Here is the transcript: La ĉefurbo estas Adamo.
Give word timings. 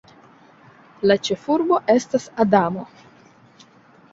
La 1.11 1.17
ĉefurbo 1.27 1.79
estas 1.97 2.25
Adamo. 2.45 2.87